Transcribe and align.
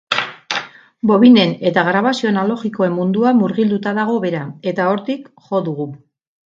Bobinen 1.11 1.53
eta 1.71 1.83
grabazio 1.91 2.31
analogikoen 2.31 2.97
munduan 2.97 3.41
murgilduta 3.45 3.97
dago 4.03 4.19
bera, 4.27 4.45
eta 4.75 4.93
hortik 4.95 5.33
jo 5.49 5.67
dugu. 5.73 5.93